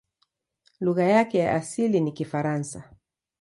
Lugha 0.79 1.03
yake 1.03 1.37
ya 1.37 1.55
asili 1.55 1.99
ni 1.99 2.11
Kifaransa. 2.11 2.91